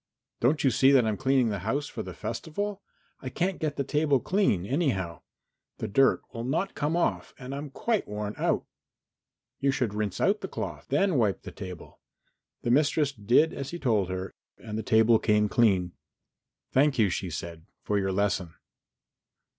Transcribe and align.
"Don't 0.39 0.63
you 0.63 0.71
see 0.71 0.89
that 0.93 1.05
I'm 1.05 1.15
cleaning 1.15 1.49
the 1.49 1.59
house 1.59 1.85
for 1.85 2.01
the 2.01 2.15
festival? 2.15 2.81
I 3.19 3.29
can't 3.29 3.59
get 3.59 3.75
the 3.75 3.83
table 3.83 4.19
clean, 4.19 4.65
anyhow. 4.65 5.21
The 5.77 5.87
dirt 5.87 6.23
will 6.33 6.43
not 6.43 6.73
come 6.73 6.95
off 6.97 7.35
and 7.37 7.53
I'm 7.53 7.69
quite 7.69 8.07
worn 8.07 8.33
out." 8.35 8.65
"You 9.59 9.69
should 9.69 9.93
rinse 9.93 10.19
out 10.19 10.41
the 10.41 10.47
cloth, 10.47 10.87
then 10.89 11.19
wipe 11.19 11.43
the 11.43 11.51
table." 11.51 11.99
The 12.63 12.71
mistress 12.71 13.11
did 13.11 13.53
as 13.53 13.69
he 13.69 13.77
told 13.77 14.09
her 14.09 14.31
and 14.57 14.75
the 14.75 14.81
table 14.81 15.19
came 15.19 15.47
clean. 15.47 15.91
"Thank 16.71 16.97
you," 16.97 17.11
she 17.11 17.29
said, 17.29 17.67
"for 17.83 17.99
your 17.99 18.11
lesson." 18.11 18.55